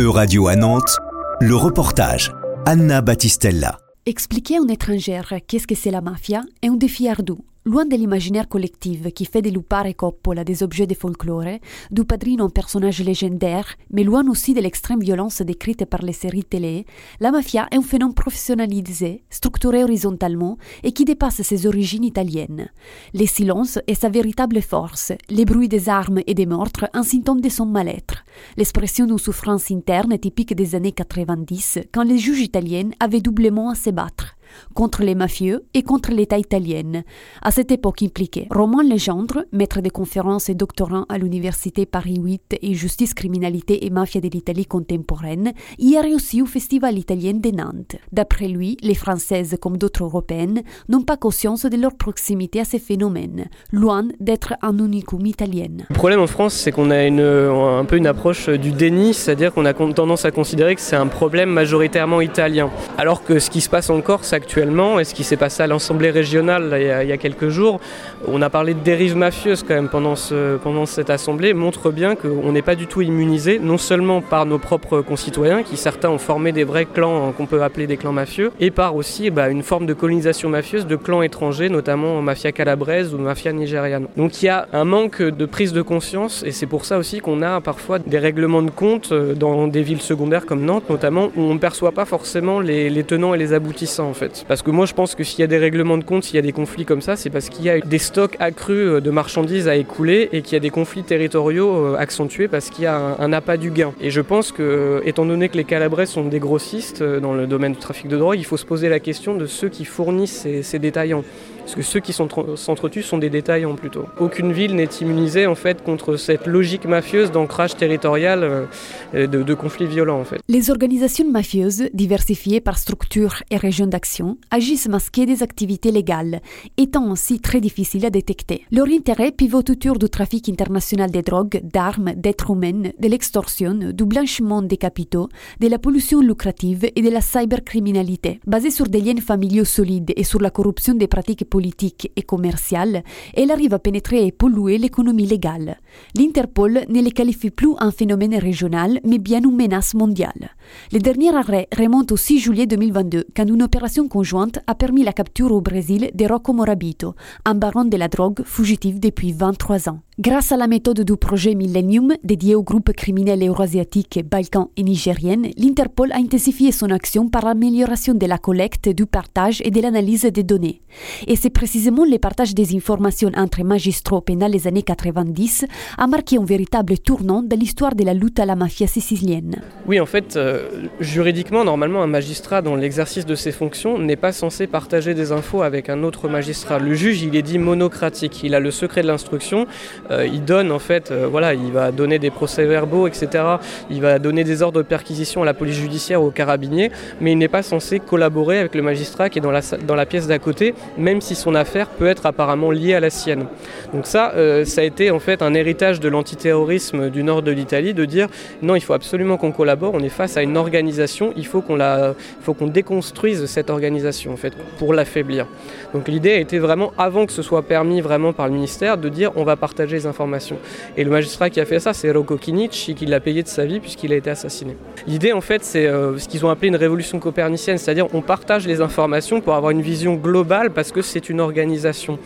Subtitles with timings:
[0.00, 0.98] Euradio à Nantes,
[1.40, 2.32] le reportage.
[2.66, 3.78] Anna Battistella.
[4.06, 7.34] Expliquer à une étrangère qu'est-ce que c'est la mafia est un défi ardu.
[7.66, 11.60] Loin de l'imaginaire collectif qui fait de Lupare et Coppola des objets de folklore,
[11.90, 16.44] du padrino un personnage légendaire, mais loin aussi de l'extrême violence décrite par les séries
[16.44, 16.84] télé,
[17.20, 22.68] la mafia est un phénomène professionnalisé, structuré horizontalement et qui dépasse ses origines italiennes.
[23.14, 27.40] Les silences est sa véritable force, les bruits des armes et des meurtres un symptôme
[27.40, 28.26] de son mal-être,
[28.58, 33.74] l'expression d'une souffrance interne typique des années 90 quand les juges italiens avaient doublement à
[33.74, 34.36] se battre
[34.74, 37.02] contre les mafieux et contre l'État italien,
[37.42, 38.46] à cette époque impliquée.
[38.50, 43.90] Romain Legendre, maître de conférences et doctorant à l'Université Paris 8 et Justice, Criminalité et
[43.90, 47.96] Mafia de l'Italie contemporaine, y a réussi au Festival italien de Nantes.
[48.12, 52.78] D'après lui, les Françaises comme d'autres Européennes n'ont pas conscience de leur proximité à ces
[52.78, 55.68] phénomènes, loin d'être un unicum italien.
[55.88, 59.52] Le problème en France, c'est qu'on a une, un peu une approche du déni, c'est-à-dire
[59.52, 62.70] qu'on a tendance à considérer que c'est un problème majoritairement italien.
[62.98, 65.66] Alors que ce qui se passe en Corse actuellement et ce qui s'est passé à
[65.66, 67.80] l'Assemblée régionale il, y a, quelques jours,
[68.28, 72.14] on a parlé de dérives mafieuses quand même pendant, ce, pendant cette Assemblée, montre bien
[72.14, 76.18] qu'on n'est pas du tout immunisé, non seulement par nos propres concitoyens, qui certains ont
[76.18, 79.62] formé des vrais clans qu'on peut appeler des clans mafieux, et par aussi bah, une
[79.62, 84.08] forme de colonisation mafieuse de clans étrangers, notamment mafia calabraise ou mafia nigériane.
[84.18, 87.20] Donc il y a un manque de prise de conscience et c'est pour ça aussi
[87.20, 91.40] qu'on a parfois des règlements de compte dans des villes secondaires comme Nantes notamment, où
[91.40, 94.23] on ne perçoit pas forcément les, les tenants et les aboutissants en fait.
[94.48, 96.38] Parce que moi je pense que s'il y a des règlements de compte, s'il y
[96.38, 99.68] a des conflits comme ça, c'est parce qu'il y a des stocks accrus de marchandises
[99.68, 103.32] à écouler et qu'il y a des conflits territoriaux accentués parce qu'il y a un,
[103.32, 103.92] appât du gain.
[104.00, 107.72] Et je pense que, étant donné que les Calabrais sont des grossistes dans le domaine
[107.72, 110.78] du trafic de drogue, il faut se poser la question de ceux qui fournissent ces
[110.78, 111.24] détaillants.
[111.64, 114.04] Parce que ceux qui s'entretuent sont des détaillants plutôt.
[114.20, 118.68] Aucune ville n'est immunisée en fait contre cette logique mafieuse d'ancrage territorial
[119.14, 120.40] de, de conflits violents en fait.
[120.48, 126.42] Les organisations mafieuses, diversifiées par structure et région d'action, agissent masquées des activités légales,
[126.76, 128.66] étant aussi très difficiles à détecter.
[128.70, 134.04] Leur intérêt pivote autour du trafic international des drogues, d'armes, d'êtres humains, de l'extorsion, du
[134.04, 135.28] blanchiment des capitaux,
[135.60, 138.40] de la pollution lucrative et de la cybercriminalité.
[138.46, 143.04] Basée sur des liens familiaux solides et sur la corruption des pratiques politique et commerciale,
[143.34, 145.78] elle arrive à pénétrer et polluer l'économie légale.
[146.16, 150.50] L'Interpol ne les qualifie plus un phénomène régional, mais bien une menace mondiale.
[150.92, 155.12] Le dernier arrêt remonte au 6 juillet 2022, quand une opération conjointe a permis la
[155.12, 160.00] capture au Brésil de Rocco Morabito, un baron de la drogue fugitif depuis 23 ans.
[160.20, 165.42] Grâce à la méthode du projet Millennium, dédié au groupe criminel eurasiatique, balkan et nigérien,
[165.58, 170.22] l'Interpol a intensifié son action par l'amélioration de la collecte, du partage et de l'analyse
[170.22, 170.82] des données.
[171.26, 175.64] Et c'est précisément le partage des informations entre magistrats pénals des années 90
[175.98, 179.56] a marqué un véritable tournant de l'histoire de la lutte à la mafia sicilienne.
[179.88, 184.30] Oui, en fait, euh, juridiquement, normalement, un magistrat dans l'exercice de ses fonctions n'est pas
[184.30, 186.78] censé partager des infos avec un autre magistrat.
[186.78, 189.66] Le juge, il est dit monocratique, il a le secret de l'instruction,
[190.10, 193.44] euh, il donne en fait, euh, voilà, il va donner des procès-verbaux, etc.
[193.90, 197.32] Il va donner des ordres de perquisition à la police judiciaire ou aux carabiniers, mais
[197.32, 200.26] il n'est pas censé collaborer avec le magistrat qui est dans la, dans la pièce
[200.26, 203.46] d'à côté, même si son affaire peut être apparemment liée à la sienne.
[203.92, 207.50] Donc ça, euh, ça a été en fait un héritage de l'antiterrorisme du nord de
[207.50, 208.28] l'Italie, de dire
[208.62, 211.76] non, il faut absolument qu'on collabore, on est face à une organisation, il faut qu'on
[211.76, 215.46] la, faut qu'on déconstruise cette organisation en fait pour l'affaiblir.
[215.92, 219.08] Donc l'idée a été vraiment avant que ce soit permis vraiment par le ministère de
[219.08, 220.58] dire on va partager les informations.
[220.96, 223.64] Et le magistrat qui a fait ça, c'est Rocco Chinichi qui l'a payé de sa
[223.64, 224.76] vie puisqu'il a été assassiné.
[225.06, 228.66] L'idée en fait, c'est euh, ce qu'ils ont appelé une révolution copernicienne, c'est-à-dire on partage
[228.66, 232.18] les informations pour avoir une vision globale parce que c'est une organisation.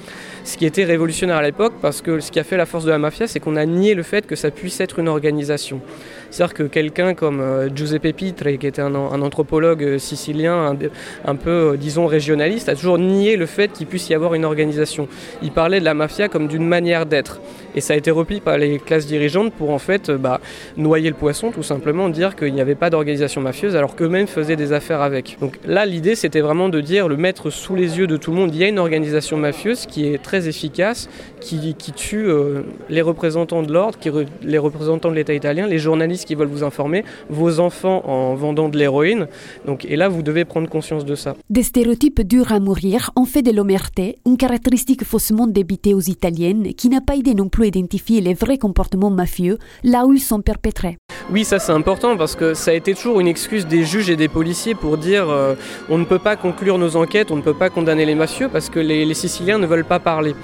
[0.49, 2.91] Ce qui était révolutionnaire à l'époque parce que ce qui a fait la force de
[2.91, 5.83] la mafia, c'est qu'on a nié le fait que ça puisse être une organisation.
[6.31, 10.79] C'est-à-dire que quelqu'un comme euh, Giuseppe Pitre, qui était un, anthropologue sicilien, un,
[11.27, 14.47] un peu, euh, disons, régionaliste, a toujours nié le fait qu'il puisse y avoir une
[14.47, 15.07] organisation.
[15.43, 17.43] Il parlait de la mafia comme d'une manière d'être.
[17.75, 20.41] Et ça a été repris par les classes dirigeantes pour en fait bah,
[20.77, 24.57] noyer le poisson, tout simplement, dire qu'il n'y avait pas d'organisation mafieuse alors qu'eux-mêmes faisaient
[24.57, 25.37] des affaires avec.
[25.41, 28.37] Donc là, l'idée, c'était vraiment de dire, le mettre sous les yeux de tout le
[28.37, 31.09] monde, il y a une organisation mafieuse qui est très efficace,
[31.41, 36.27] qui, tue euh, les représentants de l'ordre, re les représentants de l'État italien, les journalistes
[36.27, 39.29] qui veulent vous informer, vos enfants en vendant de l'héroïne.
[39.67, 41.35] Donc, et là, vous devez prendre conscience de ça.
[41.51, 46.75] Des stéréotypes durs à mourir ont fait de l'omerté une caractéristique faussement débitée aux Italiennes
[46.75, 50.41] qui n'a pas aidé non plus identifier les vrais comportements mafieux là où ils sont
[50.41, 50.97] perpétrés.
[51.31, 54.17] Oui, ça c'est important parce que ça a été toujours une excuse des juges et
[54.17, 55.55] des policiers pour dire euh,
[55.91, 58.71] on ne peut pas conclure nos enquêtes, on ne peut pas condamner les mafieux parce
[58.71, 60.35] que les, les Siciliens ne veulent pas parler.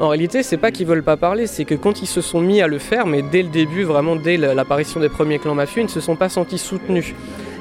[0.00, 2.60] En réalité, c'est pas qu'ils veulent pas parler, c'est que quand ils se sont mis
[2.60, 5.86] à le faire, mais dès le début, vraiment dès l'apparition des premiers clans mafieux, ils
[5.86, 7.14] ne se sont pas sentis soutenus.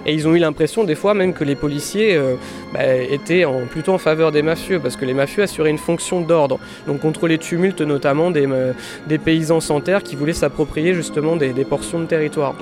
[0.05, 2.35] Et ils ont eu l'impression des fois même que les policiers euh,
[2.73, 6.21] bah, étaient en, plutôt en faveur des mafieux, parce que les mafieux assuraient une fonction
[6.21, 8.73] d'ordre, donc contre les tumultes notamment des, euh,
[9.23, 12.55] paysans sans terre qui voulaient s'approprier justement des, portions de territoire.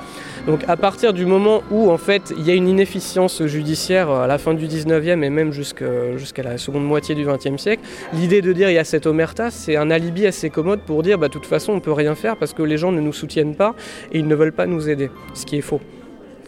[0.45, 4.27] Donc à partir du moment où en fait il y a une inefficience judiciaire à
[4.27, 7.83] la fin du 19e et même jusqu'à la seconde moitié du 20e siècle,
[8.13, 11.17] l'idée de dire il y a cette omerta, c'est un alibi assez commode pour dire
[11.17, 13.55] bah, de toute façon on peut rien faire parce que les gens ne nous soutiennent
[13.55, 13.75] pas
[14.11, 15.81] et ils ne veulent pas nous aider, ce qui est faux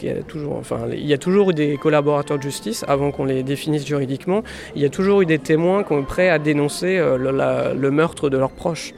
[0.04, 4.44] il y a toujours, eu des collaborateurs de justice avant qu'on les définisse juridiquement.
[4.76, 8.30] Il y a toujours eu des témoins qui sont prêts à dénoncer euh, le, meurtre
[8.30, 8.94] de leurs proches.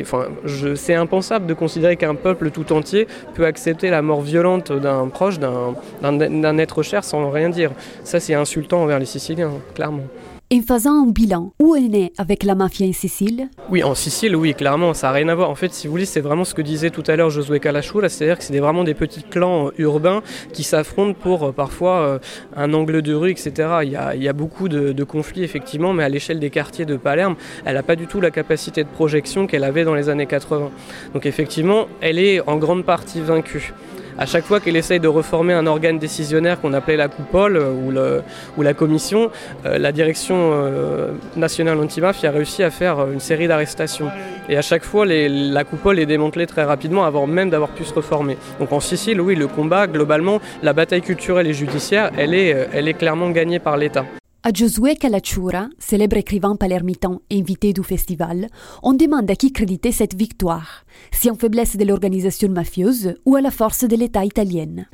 [0.00, 0.26] Enfin,
[0.74, 5.38] c'est impensable de considérer qu'un peuple tout entier peut accepter la mort violente d'un proche,
[5.38, 7.70] d'un être cher sans rien dire.
[8.04, 10.04] Ça, c'est insultant envers les Siciliens, clairement.
[10.50, 13.50] En faisant un bilan, où est né avec la mafia en Sicile?
[13.68, 15.50] Oui, en Sicile, oui, clairement, ça n'a rien à voir.
[15.50, 18.00] En fait, si vous voulez, c'est vraiment ce que disait tout à l'heure Josué Calachou,
[18.08, 20.22] c'est-à-dire que c'est vraiment des petits clans euh, urbains
[20.54, 22.18] qui s'affrontent pour euh, parfois euh,
[22.56, 23.52] un angle de rue, etc.
[23.82, 27.36] Il y a, beaucoup de, de, conflits, effectivement, mais à l'échelle des quartiers de Palerme,
[27.66, 30.70] elle n'a pas du tout la capacité de projection qu'elle avait dans les années 80.
[31.12, 33.74] Donc effectivement, elle est en grande partie vaincue
[34.18, 38.20] à chaque fois qu'elle essaye de reformer un organe décisionnaire qu'on appelait la coupole euh,
[38.56, 39.30] ou, la commission,
[39.64, 44.10] euh, la direction euh, nationale anti-mafia a réussi à faire une série d'arrestations.
[44.48, 47.94] Et à chaque fois, la coupole est démantelée très rapidement avant même d'avoir pu se
[47.94, 48.36] reformer.
[48.58, 53.30] Donc en Sicile, oui, le combat, globalement, la bataille culturelle et judiciaire, elle est clairement
[53.30, 54.04] gagnée par l'État.
[54.44, 58.46] À Josué Calacciura, célèbre écrivain palermitan invité du festival,
[58.84, 63.40] on demande à qui créditer cette victoire, si en faiblesse de l'organisation mafieuse ou à
[63.40, 64.86] la force de l'État italien.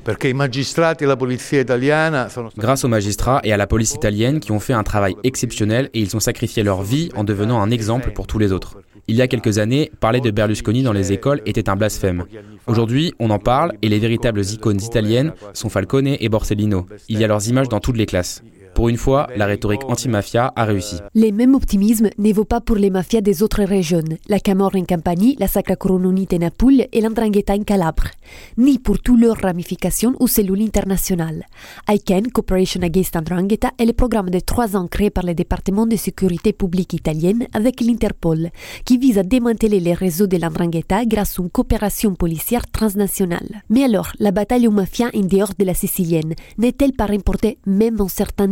[2.57, 5.99] Grâce aux magistrats et à la police italienne qui ont fait un travail exceptionnel et
[5.99, 8.79] ils ont sacrifié leur vie en devenant un exemple pour tous les autres.
[9.07, 12.25] Il y a quelques années, parler de Berlusconi dans les écoles était un blasphème.
[12.65, 16.87] Aujourd'hui, on en parle et les véritables icônes italiennes sont Falcone et Borsellino.
[17.09, 18.41] Il y a leurs images dans toutes les classes.
[18.75, 20.97] Pour une fois, la rhétorique anti-mafia a réussi.
[21.13, 24.83] Les mêmes optimismes ne vaut pas pour les mafias des autres régions, la Camorra en
[24.83, 28.09] Campanie, la Sacra Corona Unita en Apulie et l'Andrangheta en Calabre,
[28.57, 31.45] ni pour toutes leurs ramifications ou cellules internationales.
[31.89, 35.95] ICANN, Cooperation Against Andrangheta, est le programme de trois ans créé par le département de
[35.95, 38.49] sécurité publique italienne avec l'Interpol,
[38.83, 43.61] qui vise à démanteler les réseaux de l'Andrangheta grâce à une coopération policière transnationale.
[43.69, 48.01] Mais alors, la bataille aux mafias en dehors de la sicilienne n'est-elle pas remportée même
[48.01, 48.47] en certains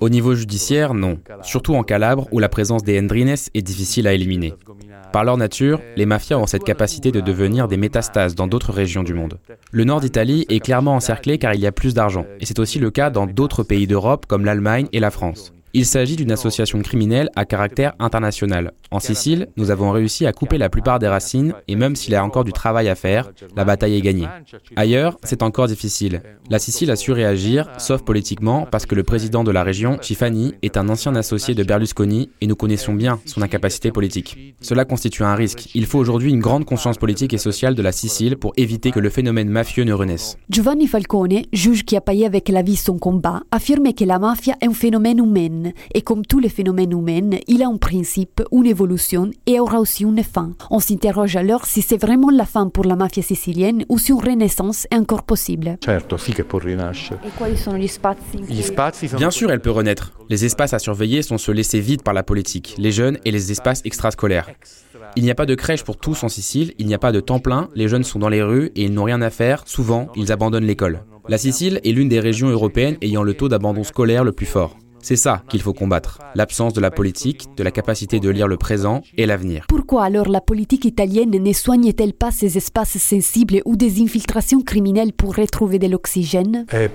[0.00, 1.18] au niveau judiciaire, non.
[1.42, 4.54] Surtout en Calabre où la présence des Endrines est difficile à éliminer.
[5.12, 9.02] Par leur nature, les mafias ont cette capacité de devenir des métastases dans d'autres régions
[9.02, 9.38] du monde.
[9.70, 12.78] Le nord d'Italie est clairement encerclé car il y a plus d'argent, et c'est aussi
[12.78, 15.52] le cas dans d'autres pays d'Europe comme l'Allemagne et la France.
[15.78, 18.72] Il s'agit d'une association criminelle à caractère international.
[18.90, 22.16] En Sicile, nous avons réussi à couper la plupart des racines et même s'il y
[22.16, 24.26] a encore du travail à faire, la bataille est gagnée.
[24.74, 26.22] Ailleurs, c'est encore difficile.
[26.48, 30.54] La Sicile a su réagir, sauf politiquement, parce que le président de la région, Cifani,
[30.62, 34.54] est un ancien associé de Berlusconi et nous connaissons bien son incapacité politique.
[34.62, 35.68] Cela constitue un risque.
[35.74, 39.00] Il faut aujourd'hui une grande conscience politique et sociale de la Sicile pour éviter que
[39.00, 40.38] le phénomène mafieux ne renaisse.
[40.48, 44.54] Giovanni Falcone, juge qui a payé avec la vie son combat, affirme que la mafia
[44.62, 48.66] est un phénomène humain et comme tous les phénomènes humains, il a un principe, une
[48.66, 50.52] évolution et aura aussi une fin.
[50.70, 54.22] On s'interroge alors si c'est vraiment la fin pour la mafia sicilienne ou si une
[54.22, 55.78] renaissance est encore possible.
[59.16, 60.12] Bien sûr, elle peut renaître.
[60.28, 63.52] Les espaces à surveiller sont se laisser vide par la politique, les jeunes et les
[63.52, 64.50] espaces extrascolaires.
[65.16, 67.20] Il n'y a pas de crèche pour tous en Sicile, il n'y a pas de
[67.20, 70.08] temps plein, les jeunes sont dans les rues et ils n'ont rien à faire, souvent
[70.16, 71.04] ils abandonnent l'école.
[71.28, 74.76] La Sicile est l'une des régions européennes ayant le taux d'abandon scolaire le plus fort.
[75.08, 78.56] C'est ça qu'il faut combattre, l'absence de la politique, de la capacité de lire le
[78.56, 79.64] présent et l'avenir.
[79.68, 85.12] Pourquoi alors la politique italienne ne soigne-t-elle pas ces espaces sensibles ou des infiltrations criminelles
[85.12, 86.66] pour retrouver de l'oxygène?
[86.72, 86.88] Eh,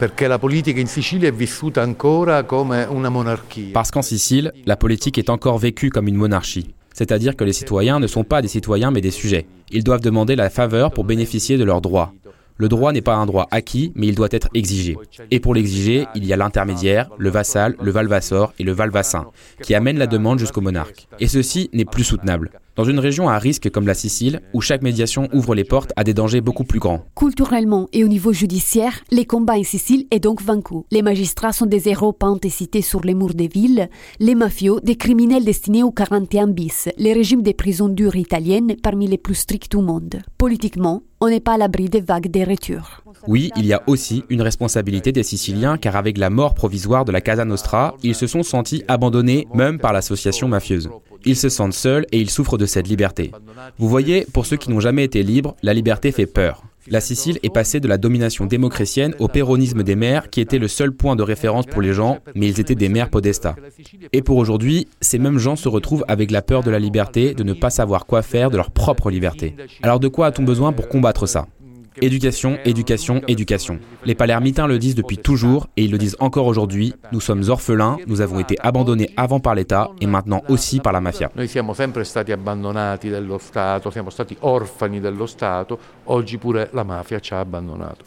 [3.73, 6.67] Parce qu'en Sicile, la politique est encore vécue comme une monarchie.
[6.93, 9.47] C'est-à-dire que les citoyens ne sont pas des citoyens mais des sujets.
[9.71, 12.13] Ils doivent demander la faveur pour bénéficier de leurs droits.
[12.61, 14.95] Le droit n'est pas un droit acquis, mais il doit être exigé.
[15.31, 19.25] Et pour l'exiger, il y a l'intermédiaire, le vassal, le valvassor et le valvassin,
[19.63, 21.07] qui amènent la demande jusqu'au monarque.
[21.19, 22.51] Et ceci n'est plus soutenable.
[22.77, 26.05] Dans une région à risque comme la Sicile, où chaque médiation ouvre les portes à
[26.05, 27.03] des dangers beaucoup plus grands.
[27.17, 30.75] Culturellement et au niveau judiciaire, les combats en Sicile est donc vaincu.
[30.89, 32.15] Les magistrats sont des héros
[32.49, 37.11] cités sur les murs des villes, les mafios des criminels destinés au 41 bis, les
[37.11, 40.21] régimes des prisons dures italiennes parmi les plus stricts au monde.
[40.37, 42.45] Politiquement, on n'est pas à l'abri des vagues des.
[43.27, 47.11] Oui, il y a aussi une responsabilité des Siciliens car avec la mort provisoire de
[47.11, 50.89] la Casa Nostra, ils se sont sentis abandonnés même par l'association mafieuse.
[51.25, 53.31] Ils se sentent seuls et ils souffrent de cette liberté.
[53.77, 56.63] Vous voyez, pour ceux qui n'ont jamais été libres, la liberté fait peur.
[56.87, 60.67] La Sicile est passée de la domination démocristienne au péronisme des maires, qui était le
[60.67, 63.55] seul point de référence pour les gens, mais ils étaient des maires podestats.
[64.13, 67.43] Et pour aujourd'hui, ces mêmes gens se retrouvent avec la peur de la liberté, de
[67.43, 69.55] ne pas savoir quoi faire de leur propre liberté.
[69.83, 71.47] Alors de quoi a-t-on besoin pour combattre ça?
[72.00, 73.79] Éducation, éducation, éducation.
[74.05, 76.93] Les palermitains le disent depuis toujours et ils le disent encore aujourd'hui.
[77.12, 81.01] Nous sommes orphelins, nous avons été abandonnés avant par l'État et maintenant aussi par la
[81.01, 81.29] mafia.
[81.36, 86.83] Noi siamo sempre stati abbandonati dallo Stato, siamo stati orfani dello Stato, oggi pure la
[86.83, 88.05] mafia ci ha abbandonato.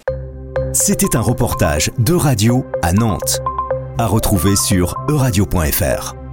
[0.73, 3.41] C'était un reportage de radio à Nantes,
[3.99, 6.24] à retrouver sur euradio.fr.